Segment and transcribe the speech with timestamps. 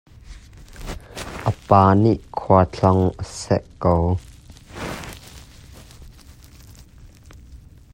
[1.49, 3.95] A pa nih khual tlawn a senh ko.